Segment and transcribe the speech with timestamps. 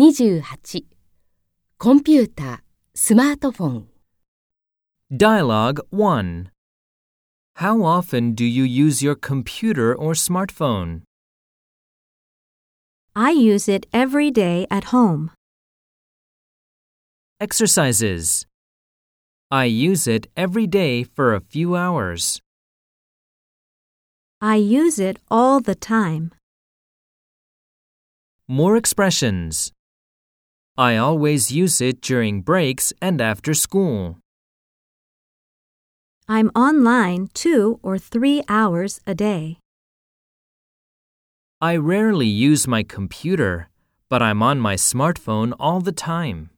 [0.00, 0.84] 28
[1.76, 2.58] コンピューター、
[2.94, 3.88] スマートフォン
[5.10, 6.46] Dialogue 1
[7.56, 11.02] How often do you use your computer or smartphone?
[13.14, 15.32] I use it every day at home.
[17.40, 18.46] Exercises
[19.50, 22.40] I use it every day for a few hours.
[24.40, 26.32] I use it all the time.
[28.48, 29.72] More expressions.
[30.76, 34.18] I always use it during breaks and after school.
[36.28, 39.58] I'm online two or three hours a day.
[41.60, 43.68] I rarely use my computer,
[44.08, 46.50] but I'm on my smartphone all the time.